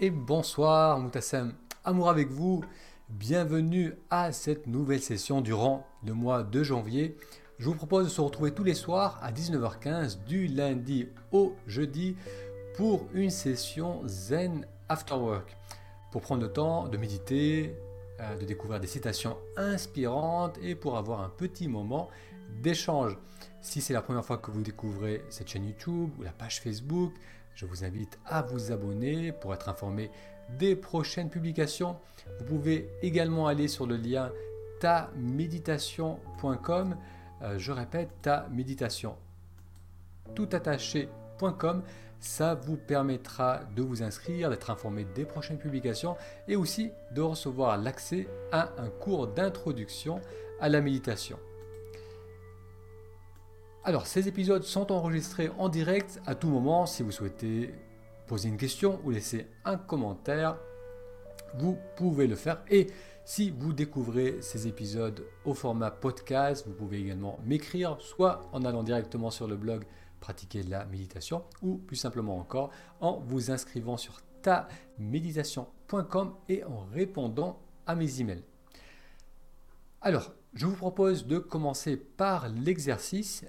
et 0.00 0.10
bonsoir 0.10 1.00
Moutassem. 1.00 1.54
Amour 1.84 2.08
avec 2.08 2.28
vous. 2.28 2.64
Bienvenue 3.08 3.94
à 4.10 4.30
cette 4.30 4.66
nouvelle 4.66 5.00
session 5.00 5.40
durant 5.40 5.86
le 6.06 6.14
mois 6.14 6.44
de 6.44 6.62
janvier. 6.62 7.16
Je 7.58 7.64
vous 7.64 7.74
propose 7.74 8.04
de 8.04 8.10
se 8.10 8.20
retrouver 8.20 8.52
tous 8.52 8.62
les 8.62 8.74
soirs 8.74 9.18
à 9.22 9.32
19h15 9.32 10.24
du 10.24 10.46
lundi 10.46 11.08
au 11.32 11.56
jeudi 11.66 12.16
pour 12.76 13.08
une 13.12 13.30
session 13.30 14.02
Zen 14.06 14.66
After 14.88 15.14
Work. 15.14 15.56
Pour 16.12 16.22
prendre 16.22 16.42
le 16.42 16.52
temps 16.52 16.86
de 16.86 16.96
méditer, 16.96 17.76
euh, 18.20 18.36
de 18.36 18.44
découvrir 18.44 18.78
des 18.78 18.86
citations 18.86 19.36
inspirantes 19.56 20.58
et 20.62 20.76
pour 20.76 20.96
avoir 20.96 21.22
un 21.22 21.28
petit 21.28 21.66
moment 21.66 22.08
d'échange. 22.62 23.18
Si 23.60 23.80
c'est 23.80 23.94
la 23.94 24.02
première 24.02 24.24
fois 24.24 24.38
que 24.38 24.52
vous 24.52 24.62
découvrez 24.62 25.24
cette 25.28 25.48
chaîne 25.48 25.66
YouTube 25.66 26.10
ou 26.18 26.22
la 26.22 26.30
page 26.30 26.60
Facebook, 26.60 27.12
je 27.58 27.66
vous 27.66 27.84
invite 27.84 28.18
à 28.24 28.40
vous 28.42 28.70
abonner 28.70 29.32
pour 29.32 29.52
être 29.52 29.68
informé 29.68 30.12
des 30.60 30.76
prochaines 30.76 31.28
publications. 31.28 31.96
Vous 32.38 32.44
pouvez 32.44 32.88
également 33.02 33.48
aller 33.48 33.66
sur 33.66 33.84
le 33.84 33.96
lien 33.96 34.30
taméditation.com. 34.78 36.96
Euh, 37.42 37.58
je 37.58 37.72
répète, 37.72 38.10
taméditation 38.22 39.16
tout 40.36 40.48
attaché.com. 40.52 41.82
Ça 42.20 42.54
vous 42.54 42.76
permettra 42.76 43.62
de 43.74 43.82
vous 43.82 44.04
inscrire, 44.04 44.50
d'être 44.50 44.70
informé 44.70 45.04
des 45.16 45.24
prochaines 45.24 45.58
publications 45.58 46.16
et 46.46 46.54
aussi 46.54 46.92
de 47.10 47.22
recevoir 47.22 47.76
l'accès 47.76 48.28
à 48.52 48.70
un 48.78 48.88
cours 48.88 49.26
d'introduction 49.26 50.20
à 50.60 50.68
la 50.68 50.80
méditation. 50.80 51.40
Alors, 53.88 54.06
ces 54.06 54.28
épisodes 54.28 54.64
sont 54.64 54.92
enregistrés 54.92 55.48
en 55.56 55.70
direct 55.70 56.20
à 56.26 56.34
tout 56.34 56.48
moment. 56.48 56.84
Si 56.84 57.02
vous 57.02 57.10
souhaitez 57.10 57.72
poser 58.26 58.50
une 58.50 58.58
question 58.58 59.00
ou 59.02 59.10
laisser 59.10 59.46
un 59.64 59.78
commentaire, 59.78 60.58
vous 61.54 61.78
pouvez 61.96 62.26
le 62.26 62.36
faire. 62.36 62.62
Et 62.68 62.88
si 63.24 63.48
vous 63.48 63.72
découvrez 63.72 64.42
ces 64.42 64.68
épisodes 64.68 65.24
au 65.46 65.54
format 65.54 65.90
podcast, 65.90 66.66
vous 66.66 66.74
pouvez 66.74 66.98
également 67.00 67.38
m'écrire, 67.46 67.96
soit 67.98 68.42
en 68.52 68.62
allant 68.66 68.82
directement 68.82 69.30
sur 69.30 69.48
le 69.48 69.56
blog 69.56 69.86
pratiquer 70.20 70.62
la 70.64 70.84
méditation, 70.84 71.44
ou 71.62 71.78
plus 71.78 71.96
simplement 71.96 72.38
encore 72.38 72.68
en 73.00 73.20
vous 73.20 73.50
inscrivant 73.50 73.96
sur 73.96 74.20
taméditation.com 74.42 76.34
et 76.50 76.62
en 76.62 76.84
répondant 76.92 77.58
à 77.86 77.94
mes 77.94 78.20
emails. 78.20 78.44
Alors, 80.02 80.34
je 80.52 80.66
vous 80.66 80.76
propose 80.76 81.26
de 81.26 81.38
commencer 81.38 81.96
par 81.96 82.50
l'exercice 82.50 83.46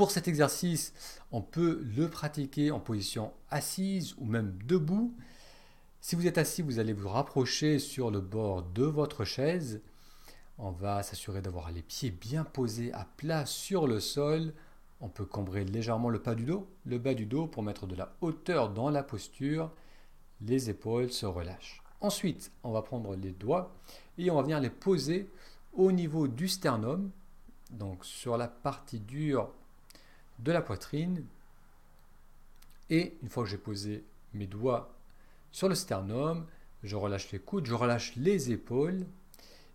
pour 0.00 0.12
cet 0.12 0.28
exercice, 0.28 0.94
on 1.30 1.42
peut 1.42 1.82
le 1.94 2.08
pratiquer 2.08 2.70
en 2.70 2.80
position 2.80 3.34
assise 3.50 4.14
ou 4.16 4.24
même 4.24 4.56
debout. 4.64 5.14
Si 6.00 6.16
vous 6.16 6.26
êtes 6.26 6.38
assis, 6.38 6.62
vous 6.62 6.78
allez 6.78 6.94
vous 6.94 7.10
rapprocher 7.10 7.78
sur 7.78 8.10
le 8.10 8.22
bord 8.22 8.62
de 8.62 8.84
votre 8.84 9.26
chaise. 9.26 9.82
On 10.56 10.70
va 10.70 11.02
s'assurer 11.02 11.42
d'avoir 11.42 11.70
les 11.70 11.82
pieds 11.82 12.10
bien 12.10 12.44
posés 12.44 12.94
à 12.94 13.06
plat 13.18 13.44
sur 13.44 13.86
le 13.86 14.00
sol. 14.00 14.54
On 15.02 15.10
peut 15.10 15.26
cambrer 15.26 15.66
légèrement 15.66 16.08
le 16.08 16.22
le 16.86 16.98
bas 16.98 17.12
du 17.12 17.26
dos 17.26 17.46
pour 17.46 17.62
mettre 17.62 17.86
de 17.86 17.94
la 17.94 18.16
hauteur 18.22 18.70
dans 18.70 18.88
la 18.88 19.02
posture. 19.02 19.70
Les 20.40 20.70
épaules 20.70 21.12
se 21.12 21.26
relâchent. 21.26 21.82
Ensuite, 22.00 22.52
on 22.62 22.72
va 22.72 22.80
prendre 22.80 23.16
les 23.16 23.32
doigts 23.32 23.76
et 24.16 24.30
on 24.30 24.36
va 24.36 24.42
venir 24.44 24.60
les 24.60 24.70
poser 24.70 25.28
au 25.74 25.92
niveau 25.92 26.26
du 26.26 26.48
sternum, 26.48 27.10
donc 27.70 28.02
sur 28.06 28.38
la 28.38 28.48
partie 28.48 29.00
dure 29.00 29.52
de 30.42 30.52
la 30.52 30.62
poitrine. 30.62 31.24
Et 32.88 33.16
une 33.22 33.28
fois 33.28 33.44
que 33.44 33.50
j'ai 33.50 33.58
posé 33.58 34.04
mes 34.34 34.46
doigts 34.46 34.94
sur 35.52 35.68
le 35.68 35.74
sternum, 35.74 36.46
je 36.82 36.96
relâche 36.96 37.30
les 37.32 37.38
coudes, 37.38 37.66
je 37.66 37.74
relâche 37.74 38.16
les 38.16 38.50
épaules. 38.50 39.06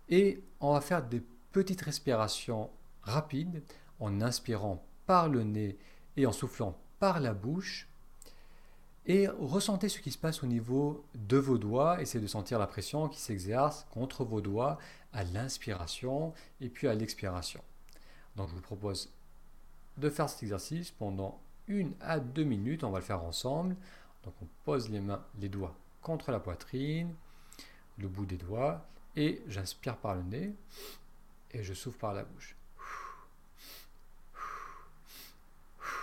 Et 0.08 0.42
on 0.60 0.72
va 0.74 0.80
faire 0.80 1.02
des 1.06 1.22
petites 1.52 1.80
respirations 1.80 2.70
rapides 3.02 3.62
en 4.00 4.20
inspirant 4.20 4.84
par 5.06 5.28
le 5.28 5.42
nez 5.42 5.78
et 6.16 6.26
en 6.26 6.32
soufflant 6.32 6.78
par 6.98 7.20
la 7.20 7.32
bouche. 7.32 7.88
Et 9.06 9.28
ressentez 9.28 9.88
ce 9.88 10.00
qui 10.00 10.10
se 10.10 10.18
passe 10.18 10.42
au 10.42 10.46
niveau 10.46 11.04
de 11.14 11.36
vos 11.36 11.58
doigts. 11.58 12.00
Essayez 12.02 12.20
de 12.20 12.28
sentir 12.28 12.58
la 12.58 12.66
pression 12.66 13.08
qui 13.08 13.20
s'exerce 13.20 13.86
contre 13.92 14.24
vos 14.24 14.40
doigts 14.40 14.78
à 15.12 15.22
l'inspiration 15.22 16.34
et 16.60 16.68
puis 16.68 16.88
à 16.88 16.94
l'expiration. 16.94 17.62
Donc 18.34 18.48
je 18.50 18.54
vous 18.54 18.60
propose 18.60 19.10
de 19.96 20.10
faire 20.10 20.28
cet 20.28 20.42
exercice 20.42 20.90
pendant 20.90 21.40
une 21.68 21.92
à 22.00 22.18
deux 22.18 22.44
minutes. 22.44 22.84
On 22.84 22.90
va 22.90 22.98
le 22.98 23.04
faire 23.04 23.22
ensemble. 23.24 23.76
Donc 24.24 24.34
on 24.42 24.46
pose 24.64 24.88
les 24.90 25.00
mains, 25.00 25.24
les 25.38 25.48
doigts 25.48 25.76
contre 26.02 26.30
la 26.30 26.40
poitrine, 26.40 27.14
le 27.98 28.08
bout 28.08 28.26
des 28.26 28.36
doigts, 28.36 28.86
et 29.16 29.42
j'inspire 29.48 29.96
par 29.96 30.14
le 30.14 30.22
nez 30.22 30.54
et 31.52 31.62
je 31.62 31.74
souffle 31.74 31.98
par 31.98 32.12
la 32.12 32.24
bouche. 32.24 32.56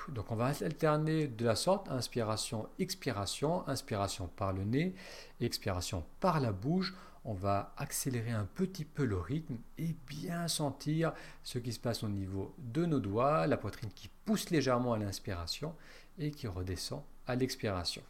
Donc 0.10 0.32
on 0.32 0.36
va 0.36 0.48
alterner 0.48 1.28
de 1.28 1.46
la 1.46 1.56
sorte 1.56 1.90
inspiration, 1.90 2.68
expiration, 2.80 3.66
inspiration 3.68 4.28
par 4.28 4.52
le 4.52 4.64
nez, 4.64 4.94
expiration 5.40 6.04
par 6.20 6.40
la 6.40 6.52
bouche 6.52 6.94
on 7.26 7.34
va 7.34 7.74
accélérer 7.78 8.32
un 8.32 8.46
petit 8.46 8.86
peu 8.86 9.06
le 9.06 9.18
rythme 9.18 9.58
et 9.78 9.96
bien 10.08 10.48
sentir 10.48 11.14
ce 11.44 11.60
qui 11.60 11.72
se 11.72 11.80
passe 11.80 12.04
au 12.04 12.10
niveau 12.10 12.54
de 12.58 12.86
nos 12.86 13.00
doigts, 13.00 13.48
la 13.48 13.58
poitrine 13.58 13.92
qui 13.96 14.10
pousse 14.26 14.50
légèrement 14.50 14.94
à 14.94 14.98
l'inspiration 14.98 15.76
et 16.20 16.32
qui 16.32 16.48
redescend 16.48 17.04
à 17.28 17.36
l'expiration. 17.36 18.04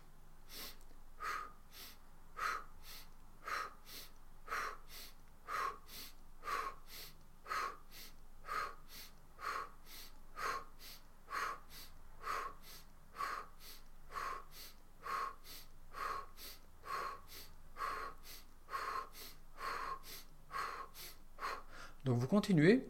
Continuez 22.33 22.83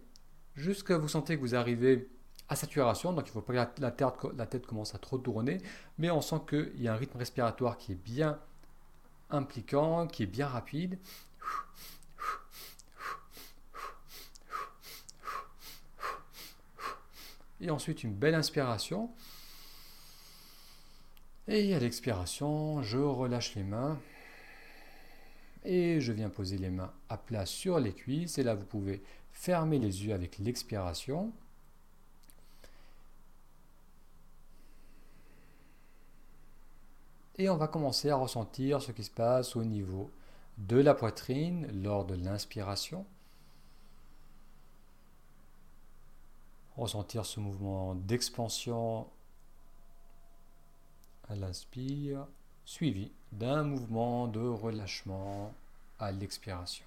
jusqu'à 0.56 0.98
vous 0.98 1.10
sentez 1.10 1.36
que 1.36 1.42
vous 1.42 1.54
arrivez 1.54 2.08
à 2.48 2.56
saturation, 2.56 3.12
donc 3.12 3.26
il 3.26 3.32
ne 3.32 3.34
faut 3.34 3.42
pas 3.42 3.66
que 3.66 3.82
la, 3.82 3.92
tête, 3.92 4.66
commence 4.66 4.96
à 4.96 5.00
trop 5.00 5.18
tourner, 5.18 5.58
mais 5.98 6.10
on 6.10 6.22
sent 6.22 6.40
qu'il 6.48 6.82
y 6.82 6.88
a 6.88 6.94
un 6.94 6.96
rythme 6.96 7.18
respiratoire 7.18 7.78
qui 7.78 7.92
est 7.92 8.02
bien 8.02 8.40
impliquant, 9.30 10.08
qui 10.08 10.24
est 10.24 10.28
bien 10.28 10.48
rapide. 10.48 10.98
Et 17.60 17.70
ensuite 17.70 18.06
une 18.06 18.14
belle 18.14 18.36
inspiration. 18.36 19.12
Et 21.50 21.76
à 21.76 21.80
l'expiration, 21.80 22.82
je 22.82 22.98
relâche 22.98 23.56
les 23.56 23.64
mains 23.64 24.00
et 25.66 26.00
je 26.00 26.14
viens 26.14 26.30
poser 26.30 26.58
les 26.58 26.70
mains 26.70 26.94
à 27.10 27.18
plat 27.18 27.46
sur 27.46 27.80
les 27.80 27.94
cuisses 27.94 28.38
et 28.38 28.44
là 28.44 28.56
vous 28.56 28.66
pouvez 28.66 29.02
fermer 29.44 29.78
les 29.78 30.06
yeux 30.06 30.14
avec 30.14 30.38
l'expiration. 30.38 31.34
Et 37.38 37.50
on 37.50 37.58
va 37.58 37.68
commencer 37.68 38.10
à 38.10 38.16
ressentir 38.16 38.82
ce 38.82 38.94
qui 38.94 39.04
se 39.04 39.12
passe 39.12 39.58
au 39.58 39.66
niveau 39.66 40.10
de 40.58 40.78
la 40.78 40.94
poitrine 40.94 41.68
lors 41.84 42.06
de 42.06 42.16
l'inspiration. 42.16 43.06
Ressentir 46.78 47.26
ce 47.26 47.42
mouvement 47.42 47.96
d'expansion 47.96 49.08
à 51.28 51.36
l'inspire 51.36 52.28
suivi 52.64 53.12
d'un 53.34 53.64
mouvement 53.64 54.30
de 54.30 54.40
relâchement 54.40 55.54
à 56.00 56.14
l'expiration. 56.14 56.86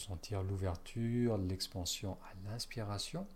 Sentir 0.00 0.42
l'ouverture, 0.42 1.38
l'expansion 1.38 2.18
à 2.24 2.48
l'inspiration, 2.48 3.26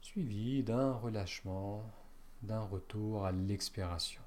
suivi 0.00 0.62
d'un 0.62 0.92
relâchement, 0.92 1.84
d'un 2.42 2.62
retour 2.62 3.26
à 3.26 3.32
l'expiration. 3.32 4.22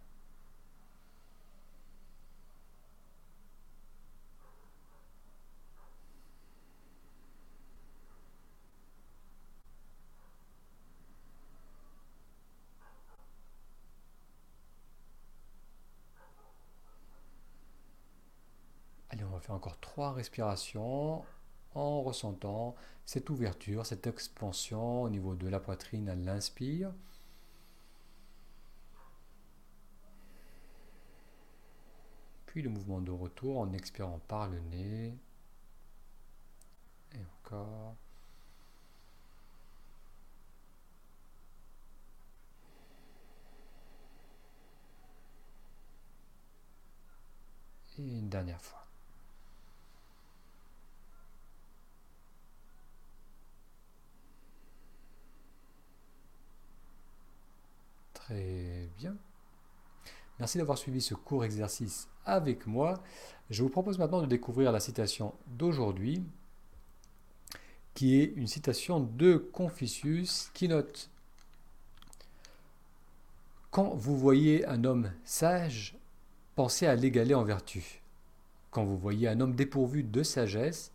Encore 19.51 19.80
trois 19.80 20.13
respirations 20.13 21.24
en 21.74 22.01
ressentant 22.01 22.75
cette 23.06 23.30
ouverture, 23.30 23.86
cette 23.86 24.07
expansion 24.07 25.03
au 25.03 25.09
niveau 25.09 25.36
de 25.36 25.48
la 25.48 25.59
poitrine 25.59 26.09
à 26.09 26.15
l'inspire. 26.15 26.92
Puis 32.45 32.62
le 32.62 32.69
mouvement 32.69 33.00
de 33.00 33.12
retour 33.12 33.59
en 33.59 33.71
expirant 33.74 34.19
par 34.27 34.48
le 34.48 34.59
nez. 34.59 35.18
Et 37.13 37.19
encore. 37.39 37.95
Et 48.00 48.03
une 48.03 48.30
dernière 48.30 48.62
fois. 48.62 48.90
Très 58.31 58.89
bien. 58.97 59.17
Merci 60.39 60.57
d'avoir 60.57 60.77
suivi 60.77 61.01
ce 61.01 61.13
court 61.13 61.43
exercice 61.43 62.07
avec 62.23 62.65
moi. 62.65 63.03
Je 63.49 63.61
vous 63.61 63.67
propose 63.67 63.97
maintenant 63.97 64.21
de 64.21 64.25
découvrir 64.25 64.71
la 64.71 64.79
citation 64.79 65.33
d'aujourd'hui, 65.47 66.23
qui 67.93 68.21
est 68.21 68.31
une 68.37 68.47
citation 68.47 69.01
de 69.01 69.35
Confucius 69.35 70.49
qui 70.53 70.69
note 70.69 71.09
Quand 73.69 73.95
vous 73.95 74.17
voyez 74.17 74.65
un 74.65 74.85
homme 74.85 75.11
sage, 75.25 75.97
pensez 76.55 76.87
à 76.87 76.95
l'égaler 76.95 77.33
en 77.33 77.43
vertu. 77.43 78.01
Quand 78.69 78.85
vous 78.85 78.97
voyez 78.97 79.27
un 79.27 79.41
homme 79.41 79.55
dépourvu 79.55 80.03
de 80.03 80.23
sagesse, 80.23 80.93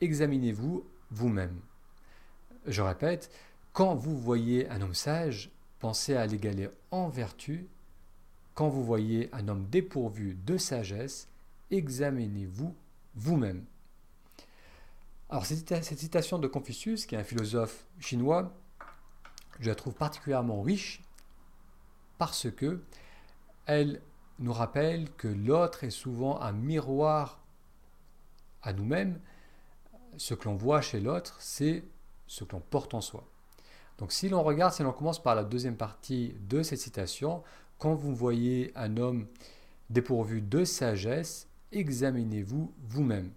examinez-vous 0.00 0.86
vous-même. 1.10 1.60
Je 2.66 2.80
répète, 2.80 3.30
quand 3.74 3.96
vous 3.96 4.16
voyez 4.16 4.68
un 4.70 4.80
homme 4.82 4.94
sage, 4.94 5.50
pensez 5.80 6.14
à 6.14 6.26
l'égaler 6.26 6.70
en 6.92 7.08
vertu. 7.08 7.66
Quand 8.54 8.68
vous 8.68 8.84
voyez 8.84 9.28
un 9.34 9.48
homme 9.48 9.66
dépourvu 9.68 10.38
de 10.46 10.56
sagesse, 10.56 11.28
examinez-vous 11.72 12.72
vous-même. 13.16 13.64
Alors 15.28 15.44
cette 15.44 15.98
citation 15.98 16.38
de 16.38 16.46
Confucius, 16.46 17.04
qui 17.04 17.16
est 17.16 17.18
un 17.18 17.24
philosophe 17.24 17.84
chinois, 17.98 18.52
je 19.58 19.68
la 19.68 19.74
trouve 19.74 19.94
particulièrement 19.94 20.62
riche 20.62 21.02
parce 22.16 22.48
que 22.52 22.80
elle 23.66 24.00
nous 24.38 24.52
rappelle 24.52 25.10
que 25.16 25.26
l'autre 25.26 25.82
est 25.82 25.90
souvent 25.90 26.40
un 26.40 26.52
miroir 26.52 27.40
à 28.62 28.72
nous-mêmes. 28.72 29.18
Ce 30.16 30.34
que 30.34 30.44
l'on 30.44 30.54
voit 30.54 30.80
chez 30.80 31.00
l'autre, 31.00 31.36
c'est 31.40 31.82
ce 32.28 32.44
que 32.44 32.52
l'on 32.52 32.60
porte 32.60 32.94
en 32.94 33.00
soi. 33.00 33.26
Donc 33.98 34.12
si 34.12 34.28
l'on 34.28 34.42
regarde, 34.42 34.72
si 34.72 34.82
l'on 34.82 34.92
commence 34.92 35.22
par 35.22 35.34
la 35.34 35.44
deuxième 35.44 35.76
partie 35.76 36.34
de 36.48 36.62
cette 36.62 36.80
citation, 36.80 37.42
quand 37.78 37.94
vous 37.94 38.14
voyez 38.14 38.72
un 38.74 38.96
homme 38.96 39.26
dépourvu 39.90 40.40
de 40.40 40.64
sagesse, 40.64 41.48
examinez-vous 41.72 42.72
vous-même. 42.88 43.30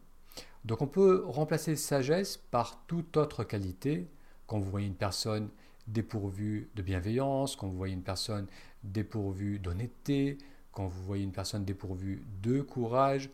Donc 0.65 0.81
on 0.81 0.87
peut 0.87 1.23
remplacer 1.25 1.75
sagesse 1.75 2.37
par 2.37 2.83
toute 2.87 3.17
autre 3.17 3.43
qualité. 3.43 4.07
Quand 4.47 4.59
vous 4.59 4.69
voyez 4.69 4.87
une 4.87 4.95
personne 4.95 5.49
dépourvue 5.87 6.69
de 6.75 6.81
bienveillance, 6.81 7.55
quand 7.55 7.67
vous 7.67 7.77
voyez 7.77 7.93
une 7.93 8.03
personne 8.03 8.47
dépourvue 8.83 9.59
d'honnêteté, 9.59 10.37
quand 10.71 10.87
vous 10.87 11.03
voyez 11.03 11.23
une 11.23 11.31
personne 11.31 11.65
dépourvue 11.65 12.23
de 12.41 12.61
courage, 12.61 13.29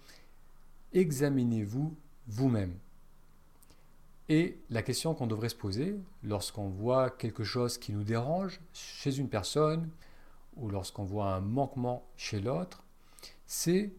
examinez-vous 0.93 1.95
vous-même. 2.27 2.73
Et 4.29 4.61
la 4.69 4.81
question 4.83 5.13
qu'on 5.13 5.27
devrait 5.27 5.49
se 5.49 5.55
poser 5.55 5.99
lorsqu'on 6.23 6.69
voit 6.69 7.09
quelque 7.09 7.43
chose 7.43 7.77
qui 7.77 7.91
nous 7.91 8.03
dérange 8.03 8.61
chez 8.73 9.17
une 9.17 9.29
personne 9.29 9.89
ou 10.55 10.69
lorsqu'on 10.69 11.03
voit 11.03 11.33
un 11.33 11.41
manquement 11.41 12.07
chez 12.15 12.39
l'autre, 12.39 12.83
c'est 13.45 13.93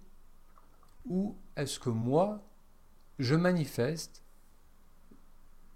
où 1.07 1.37
est-ce 1.57 1.79
que 1.79 1.91
moi, 1.91 2.43
je 3.19 3.35
manifeste 3.35 4.23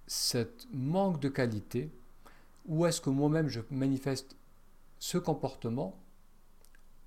cette 0.07 0.67
manque 0.73 1.21
de 1.21 1.29
qualité, 1.29 1.93
où 2.65 2.87
est-ce 2.87 3.01
que 3.01 3.11
moi-même 3.11 3.49
je 3.49 3.61
manifeste 3.71 4.37
ce 4.99 5.19
comportement 5.19 5.99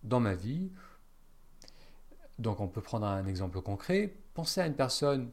dans 0.03 0.19
ma 0.19 0.35
vie? 0.35 0.71
Donc 2.37 2.59
on 2.59 2.67
peut 2.67 2.81
prendre 2.81 3.07
un 3.07 3.25
exemple 3.25 3.61
concret. 3.61 4.15
Pensez 4.33 4.61
à 4.61 4.67
une 4.67 4.75
personne 4.75 5.31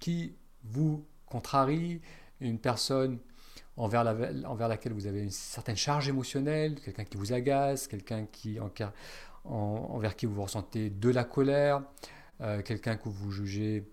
qui 0.00 0.34
vous 0.64 1.06
contrarie, 1.26 2.00
une 2.40 2.58
personne 2.58 3.18
envers, 3.76 4.04
laquelle 4.04 4.92
vous 4.92 5.06
avez 5.06 5.22
une 5.22 5.30
certaine 5.30 5.76
charge 5.76 6.08
émotionnelle, 6.08 6.80
quelqu'un 6.80 7.04
qui 7.04 7.16
vous 7.16 7.32
agace, 7.32 7.88
quelqu'un 7.88 8.26
qui, 8.26 8.58
envers 9.44 10.16
qui 10.16 10.26
vous 10.26 10.42
ressentez 10.42 10.90
de 10.90 11.10
la 11.10 11.24
colère, 11.24 11.82
euh, 12.40 12.62
quelqu'un 12.62 12.96
que 12.96 13.08
vous 13.08 13.30
jugez 13.30 13.86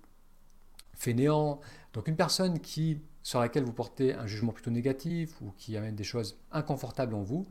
fainéant. 0.94 1.59
Donc 1.94 2.07
une 2.07 2.15
personne 2.15 2.59
qui, 2.59 3.01
sur 3.24 3.39
laquelle 3.39 3.63
vous 3.63 3.74
portez 3.74 4.13
un 4.13 4.25
jugement 4.25 4.53
plutôt 4.53 4.71
négatif 4.71 5.41
ou 5.41 5.51
qui 5.57 5.75
amène 5.75 5.95
des 5.95 6.03
choses 6.03 6.38
inconfortables 6.51 7.13
en 7.13 7.24
vous, 7.24 7.45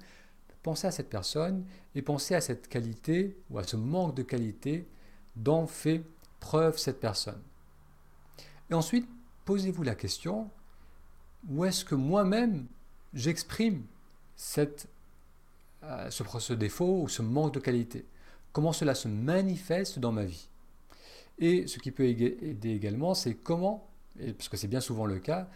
pensez 0.62 0.86
à 0.86 0.90
cette 0.90 1.10
personne 1.10 1.66
et 1.94 2.02
pensez 2.02 2.34
à 2.34 2.40
cette 2.40 2.68
qualité 2.68 3.36
ou 3.50 3.58
à 3.58 3.64
ce 3.64 3.76
manque 3.76 4.14
de 4.14 4.22
qualité 4.22 4.88
dont 5.36 5.66
fait 5.66 6.02
preuve 6.40 6.78
cette 6.78 7.00
personne. 7.00 7.40
Et 8.70 8.74
ensuite, 8.74 9.08
posez-vous 9.44 9.82
la 9.82 9.94
question, 9.94 10.50
où 11.48 11.64
est-ce 11.64 11.84
que 11.84 11.94
moi-même 11.94 12.66
j'exprime 13.14 13.84
euh, 14.58 16.10
ce, 16.10 16.52
défaut 16.52 17.02
ou 17.02 17.08
ce 17.08 17.22
manque 17.22 17.54
de 17.54 17.60
qualité? 17.60 18.06
Comment 18.52 18.72
cela 18.72 18.94
se 18.94 19.08
manifeste 19.08 19.98
dans 19.98 20.12
ma 20.12 20.24
vie? 20.24 20.48
Et 21.38 21.66
ce 21.66 21.78
qui 21.78 21.90
peut 21.90 22.04
aider 22.04 22.70
également, 22.70 23.14
c'est 23.14 23.34
comment, 23.34 23.88
parce 24.36 24.48
que 24.48 24.56
c'est 24.56 24.68
bien 24.68 24.80
souvent 24.80 25.06
le 25.06 25.18
cas, 25.18 25.48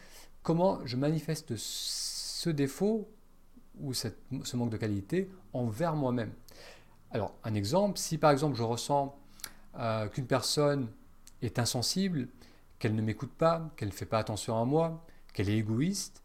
comment 0.43 0.81
je 0.85 0.97
manifeste 0.97 1.55
ce 1.57 2.51
défaut 2.51 3.09
ou 3.81 3.93
ce 3.93 4.09
manque 4.57 4.71
de 4.71 4.79
qualité 4.79 5.31
envers 5.53 5.95
moi-même? 5.95 6.33
Alors, 7.11 7.35
un 7.45 7.55
exemple, 7.55 7.99
si 7.99 8.19
par 8.19 8.31
exemple 8.31 8.57
je 8.57 8.63
ressens 8.63 9.17
euh, 9.79 10.09
qu'une 10.09 10.27
personne 10.27 10.89
est 11.43 11.59
insensible, 11.59 12.29
qu'elle 12.79 12.95
ne 12.95 13.03
m'écoute 13.03 13.33
pas, 13.33 13.71
qu'elle 13.77 13.89
ne 13.89 13.95
fait 13.95 14.07
pas 14.07 14.19
attention 14.19 14.61
à 14.61 14.65
moi, 14.65 15.05
qu'elle 15.33 15.49
est 15.49 15.59
égoïste, 15.59 16.23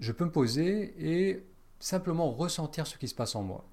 je 0.00 0.12
peux 0.12 0.24
me 0.24 0.32
poser 0.32 0.94
et 0.98 1.46
simplement 1.80 2.30
ressentir 2.30 2.86
ce 2.86 2.96
qui 2.96 3.08
se 3.08 3.14
passe 3.14 3.34
en 3.34 3.42
moi. 3.42 3.64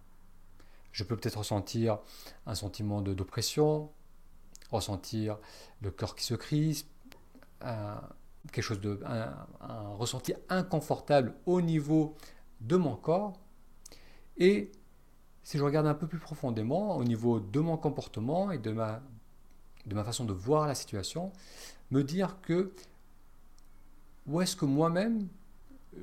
Je 0.92 1.04
peux 1.04 1.16
peut-être 1.18 1.40
ressentir 1.40 2.00
un 2.46 2.56
sentiment 2.56 3.02
d'oppression, 3.02 3.92
ressentir 4.72 5.38
le 5.82 5.92
cœur 5.92 6.16
qui 6.16 6.24
se 6.24 6.36
crispe, 6.36 6.90
quelque 8.52 8.62
chose 8.62 8.80
un, 9.06 9.34
ressenti 9.96 10.34
inconfortable 10.50 11.34
au 11.46 11.62
niveau 11.62 12.16
de 12.62 12.76
mon 12.76 12.96
corps. 12.96 13.34
Et 14.38 14.72
si 15.44 15.58
je 15.58 15.64
regarde 15.64 15.88
un 15.88 15.94
peu 15.94 16.08
plus 16.08 16.20
profondément 16.20 16.96
au 16.98 17.04
niveau 17.04 17.40
de 17.40 17.60
mon 17.60 17.78
comportement 17.78 18.52
et 18.52 18.58
de 18.58 18.72
ma, 18.72 19.02
de 19.86 19.96
ma 19.96 20.04
façon 20.04 20.26
de 20.26 20.34
voir 20.34 20.68
la 20.68 20.76
situation, 20.76 21.32
me 21.92 22.04
dire 22.04 22.40
que 22.42 22.72
où 24.28 24.42
est-ce 24.42 24.56
que 24.56 24.66
moi-même 24.66 25.28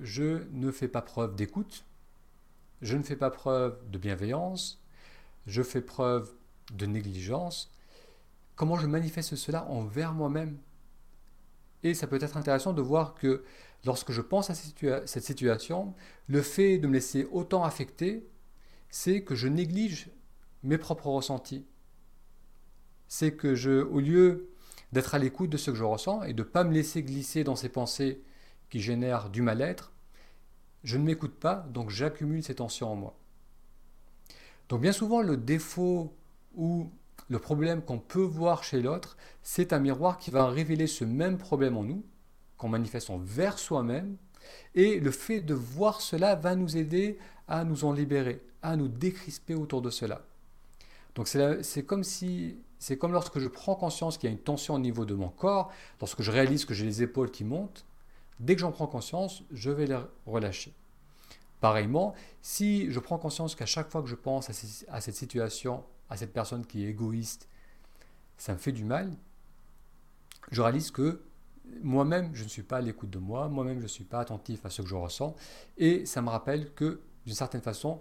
je 0.02 0.44
ne 0.52 0.70
fais 0.70 0.88
pas 0.88 1.02
preuve 1.02 1.34
d'écoute, 1.36 1.84
je 2.80 2.96
ne 2.96 3.02
fais 3.02 3.16
pas 3.16 3.30
preuve 3.30 3.78
de 3.90 3.98
bienveillance, 3.98 4.82
je 5.46 5.62
fais 5.62 5.82
preuve 5.82 6.32
de 6.72 6.86
négligence, 6.86 7.70
comment 8.56 8.76
je 8.76 8.86
manifeste 8.86 9.36
cela 9.36 9.68
envers 9.68 10.12
moi-même? 10.12 10.58
Et 11.82 11.94
ça 11.94 12.06
peut 12.06 12.22
être 12.22 12.36
intéressant 12.36 12.72
de 12.72 12.82
voir 12.82 13.14
que 13.14 13.44
lorsque 13.84 14.12
je 14.12 14.20
pense 14.20 14.50
à 14.50 14.54
cette 14.54 15.24
situation, 15.24 15.94
le 16.28 16.42
fait 16.42 16.78
de 16.78 16.86
me 16.86 16.94
laisser 16.94 17.28
autant 17.32 17.64
affecter, 17.64 18.28
c'est 18.88 19.22
que 19.24 19.34
je 19.34 19.48
néglige 19.48 20.10
mes 20.62 20.78
propres 20.78 21.08
ressentis. 21.08 21.66
C'est 23.08 23.34
que 23.34 23.54
je, 23.54 23.82
au 23.82 23.98
lieu 23.98 24.51
d'être 24.92 25.14
à 25.14 25.18
l'écoute 25.18 25.50
de 25.50 25.56
ce 25.56 25.70
que 25.70 25.76
je 25.76 25.84
ressens 25.84 26.22
et 26.22 26.34
de 26.34 26.42
ne 26.42 26.49
pas 26.49 26.64
me 26.64 26.72
laisser 26.72 27.02
glisser 27.02 27.44
dans 27.44 27.56
ces 27.56 27.68
pensées 27.68 28.22
qui 28.70 28.80
génèrent 28.80 29.30
du 29.30 29.42
mal-être, 29.42 29.92
je 30.84 30.96
ne 30.99 31.04
m'écoute 31.04 31.34
pas, 31.34 31.66
donc 31.70 31.90
j'accumule 31.90 32.42
ces 32.42 32.56
tensions 32.56 32.92
en 32.92 32.96
moi. 32.96 33.18
Donc 34.68 34.80
bien 34.80 34.92
souvent, 34.92 35.22
le 35.22 35.37
défaut 35.37 36.14
ou 36.54 36.90
le 37.28 37.38
problème 37.38 37.82
qu'on 37.82 37.99
peut 37.99 38.22
voir 38.22 38.64
chez 38.64 38.82
l'autre, 38.82 39.16
c'est 39.42 39.72
un 39.72 39.78
miroir 39.78 40.18
qui 40.18 40.30
va 40.30 40.46
révéler 40.46 40.87
ce 40.87 41.04
même 41.04 41.38
problème 41.38 41.76
en 41.76 41.84
nous, 41.84 42.04
qu'on 42.56 42.68
manifeste 42.68 43.11
envers 43.11 43.58
soi-même, 43.58 44.16
et 44.75 44.99
le 44.99 45.11
fait 45.11 45.40
de 45.40 45.54
voir 45.54 46.00
cela 46.00 46.34
va 46.34 46.56
nous 46.56 46.76
aider 46.76 47.18
à 47.49 47.64
nous 47.64 47.84
en 47.84 47.92
libérer, 47.92 48.42
à 48.61 48.76
nous 48.76 48.88
décrisper 48.88 49.54
autour 49.54 49.82
de 49.82 49.90
cela. 49.90 50.22
Donc 51.14 51.28
c'est 51.28 51.85
comme 51.85 52.04
si 52.04 52.57
C'est 52.78 52.99
comme 52.99 53.12
lorsque 53.12 53.38
je 53.38 53.49
prends 53.49 53.76
conscience 53.76 54.19
qu'il 54.19 54.28
y 54.28 54.33
a 54.33 54.35
une 54.35 54.42
tension 54.42 54.75
au 54.75 54.78
niveau 54.78 55.04
de 55.04 55.14
mon 55.14 55.28
corps, 55.28 55.71
lorsque 56.00 56.23
je 56.23 56.31
réalise 56.31 56.64
que 56.64 56.75
j'ai 56.75 56.85
les 56.85 57.02
épaules 57.02 57.31
qui 57.31 57.45
montent, 57.45 57.87
dès 58.40 58.54
que 58.54 58.61
j'en 58.61 58.73
prends 58.73 58.88
conscience, 58.88 59.45
je 59.52 59.71
vais 59.71 59.87
les 59.87 59.99
relâcher. 60.26 60.75
Pareillement, 61.61 62.14
si 62.40 62.90
je 62.90 62.99
prends 62.99 63.19
conscience 63.19 63.54
qu'à 63.54 63.66
chaque 63.66 63.88
fois 63.88 64.02
que 64.02 64.09
je 64.09 64.16
pense 64.16 64.50
à, 64.50 65.00
cette 65.00 65.14
situation, 65.14 65.85
à 66.11 66.16
cette 66.16 66.33
personne 66.33 66.66
qui 66.66 66.85
est 66.85 66.88
égoïste, 66.88 67.49
ça 68.37 68.52
me 68.52 68.59
fait 68.59 68.73
du 68.73 68.85
mal, 68.85 69.12
je 70.50 70.61
réalise 70.61 70.90
que 70.90 71.23
moi-même, 71.83 72.35
je 72.35 72.42
ne 72.42 72.49
suis 72.49 72.64
pas 72.64 72.78
à 72.78 72.81
l'écoute 72.81 73.11
de 73.11 73.21
moi, 73.21 73.49
moi-même, 73.49 73.78
je 73.78 73.85
ne 73.85 73.88
suis 73.88 74.02
pas 74.02 74.19
attentif 74.19 74.66
à 74.66 74.71
ce 74.71 74.83
que 74.83 74.88
je 74.88 74.97
ressens, 74.97 75.37
et 75.78 76.04
ça 76.04 76.21
me 76.21 76.31
rappelle 76.31 76.73
que, 76.75 77.00
d'une 77.26 77.37
certaine 77.37 77.62
façon, 77.62 78.00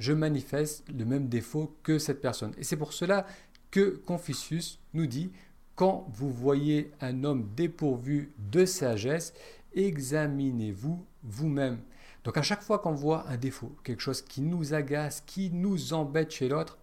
je 0.00 0.14
manifeste 0.14 0.82
le 0.88 1.04
même 1.04 1.28
défaut 1.28 1.76
que 1.82 1.98
cette 1.98 2.22
personne. 2.22 2.54
Et 2.56 2.64
c'est 2.64 2.78
pour 2.78 2.94
cela 2.94 3.26
que 3.70 4.00
Confucius 4.06 4.80
nous 4.94 5.06
dit, 5.06 5.30
quand 5.76 6.06
vous 6.12 6.30
voyez 6.30 6.90
un 7.00 7.22
homme 7.22 7.50
dépourvu 7.54 8.32
de 8.38 8.64
sagesse, 8.64 9.34
examinez-vous 9.74 11.04
vous-même. 11.22 11.80
Donc 12.24 12.38
à 12.38 12.42
chaque 12.42 12.62
fois 12.62 12.78
qu'on 12.78 12.94
voit 12.94 13.28
un 13.28 13.36
défaut, 13.36 13.76
quelque 13.84 14.00
chose 14.00 14.22
qui 14.22 14.40
nous 14.40 14.72
agace, 14.72 15.22
qui 15.26 15.50
nous 15.50 15.92
embête 15.92 16.30
chez 16.30 16.48
l'autre, 16.48 16.78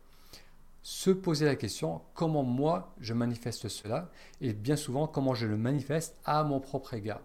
se 0.84 1.10
poser 1.10 1.46
la 1.46 1.56
question 1.56 2.02
comment 2.14 2.44
moi 2.44 2.94
je 3.00 3.16
manifeste 3.16 3.68
cela? 3.68 4.12
Et 4.42 4.54
bien 4.54 4.76
souvent 4.76 5.08
comment 5.08 5.34
je 5.34 5.48
le 5.48 5.58
manifeste 5.58 6.16
à 6.24 6.44
mon 6.44 6.60
propre 6.60 6.94
égard? 6.94 7.22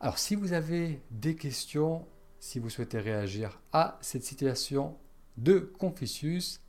Alors 0.00 0.18
si 0.18 0.34
vous 0.36 0.54
avez 0.54 1.00
des 1.10 1.36
questions, 1.36 2.06
si 2.40 2.58
vous 2.58 2.70
souhaitez 2.70 2.98
réagir 2.98 3.60
à 3.72 3.98
cette 4.00 4.24
situation 4.24 4.96
de 5.36 5.58
Confucius, 5.58 6.60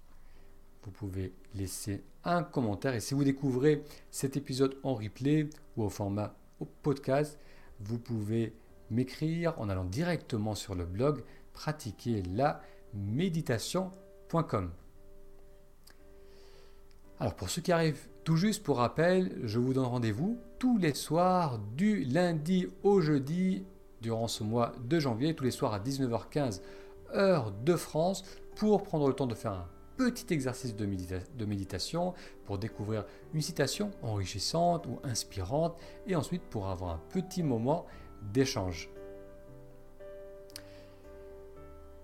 vous 0.84 0.92
pouvez 0.92 1.34
laisser 1.56 2.04
un 2.24 2.44
commentaire. 2.44 2.94
Et 2.94 3.00
si 3.00 3.14
vous 3.14 3.24
découvrez 3.24 3.84
cet 4.12 4.38
épisode 4.38 4.78
en 4.84 4.96
replay 4.96 5.50
ou 5.78 5.84
au 5.84 5.90
format 5.90 6.36
podcast, 6.82 7.40
vous 7.80 8.00
pouvez 8.00 8.54
m'écrire 8.92 9.60
en 9.60 9.70
allant 9.70 9.86
directement 9.86 10.56
sur 10.56 10.76
le 10.76 10.86
blog 10.86 11.24
pratiquer 11.54 12.24
la 12.24 12.62
méditation 12.94 13.92
alors 17.20 17.36
pour 17.36 17.50
ceux 17.50 17.64
qui 17.64 17.72
arrivent 17.72 18.08
tout 18.24 18.36
juste 18.36 18.64
pour 18.64 18.78
rappel, 18.78 19.42
je 19.44 19.58
vous 19.58 19.74
donne 19.74 19.86
rendez-vous 19.86 20.38
tous 20.60 20.78
les 20.78 20.94
soirs 20.94 21.58
du 21.76 22.04
lundi 22.04 22.68
au 22.84 23.02
jeudi 23.02 23.66
durant 24.02 24.28
ce 24.28 24.44
mois 24.44 24.74
de 24.84 25.00
janvier, 25.00 25.36
tous 25.36 25.44
les 25.44 25.52
soirs 25.52 25.74
à 25.74 25.80
19h15 25.80 26.62
heure 27.14 27.52
de 27.52 27.76
France 27.76 28.24
pour 28.56 28.84
prendre 28.84 29.08
le 29.08 29.14
temps 29.14 29.28
de 29.28 29.36
faire 29.36 29.54
un 29.54 29.68
petit 29.98 30.34
exercice 30.34 30.76
de, 30.76 30.86
de 30.86 31.46
méditation 31.46 32.14
pour 32.46 32.58
découvrir 32.58 33.06
une 33.34 33.42
citation 33.42 33.92
enrichissante 34.02 34.86
ou 34.88 35.00
inspirante 35.04 35.78
et 36.08 36.16
ensuite 36.16 36.44
pour 36.44 36.70
avoir 36.70 36.92
un 36.92 37.02
petit 37.10 37.44
moment 37.44 37.86
d'échange. 38.34 38.90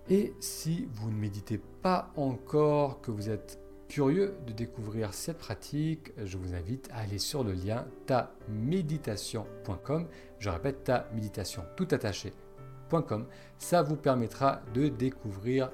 Et 0.08 0.34
si 0.40 0.88
vous 0.92 1.10
ne 1.10 1.16
méditez 1.16 1.58
pas 1.82 2.12
encore, 2.16 3.00
que 3.00 3.10
vous 3.10 3.28
êtes 3.28 3.58
curieux 3.88 4.36
de 4.46 4.52
découvrir 4.52 5.14
cette 5.14 5.38
pratique, 5.38 6.12
je 6.22 6.36
vous 6.36 6.54
invite 6.54 6.90
à 6.92 6.98
aller 6.98 7.18
sur 7.18 7.44
le 7.44 7.52
lien 7.52 7.86
taméditation.com. 8.06 10.06
Je 10.38 10.50
répète, 10.50 10.84
taméditation 10.84 11.62
tout. 11.76 11.86
Ça 13.58 13.82
vous 13.82 13.96
permettra 13.96 14.60
de 14.74 14.88
découvrir 14.88 15.70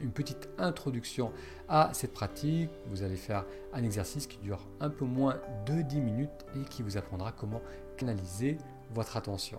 une 0.00 0.12
petite 0.12 0.48
introduction 0.58 1.32
à 1.68 1.90
cette 1.92 2.12
pratique. 2.12 2.70
Vous 2.86 3.02
allez 3.02 3.16
faire 3.16 3.44
un 3.72 3.82
exercice 3.82 4.26
qui 4.26 4.38
dure 4.38 4.60
un 4.80 4.90
peu 4.90 5.04
moins 5.04 5.38
de 5.66 5.82
10 5.82 6.00
minutes 6.00 6.46
et 6.56 6.64
qui 6.68 6.82
vous 6.82 6.96
apprendra 6.96 7.32
comment 7.32 7.60
canaliser 7.96 8.58
votre 8.94 9.16
attention. 9.16 9.58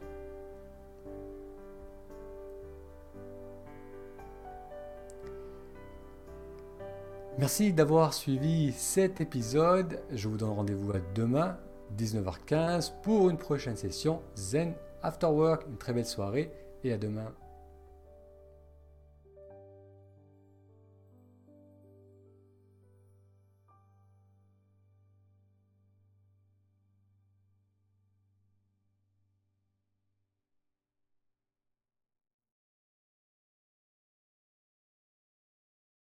Merci 7.40 7.74
d'avoir 7.74 8.14
suivi 8.14 8.72
cet 8.74 9.20
épisode. 9.20 10.00
Je 10.12 10.28
vous 10.28 10.38
donne 10.38 10.52
rendez-vous 10.52 10.92
à 10.92 11.00
demain, 11.16 11.58
19h15, 11.98 12.94
pour 13.02 13.30
une 13.30 13.38
prochaine 13.38 13.76
session 13.76 14.22
Zen 14.36 14.76
After 15.02 15.28
Work. 15.28 15.66
Une 15.68 15.78
très 15.78 15.94
belle 15.94 16.06
soirée 16.06 16.52
et 16.84 16.94
à 16.94 16.98
demain. 16.98 17.34